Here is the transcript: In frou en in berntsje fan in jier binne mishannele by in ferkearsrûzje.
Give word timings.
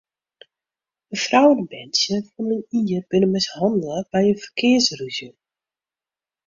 In 1.13 1.17
frou 1.23 1.45
en 1.53 1.59
in 1.63 1.67
berntsje 1.71 2.15
fan 2.31 2.49
in 2.75 2.83
jier 2.89 3.05
binne 3.09 3.27
mishannele 3.33 3.97
by 4.11 4.21
in 4.31 4.41
ferkearsrûzje. 4.43 5.29